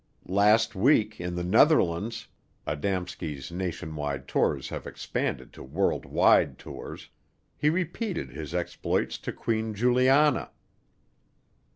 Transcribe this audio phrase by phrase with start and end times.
[0.25, 2.27] Last week, in the Netherlands
[2.65, 7.09] (Adamski's nationwide tours have expanded to world wide tours),
[7.55, 10.49] he repeated his exploits to Queen Juliana.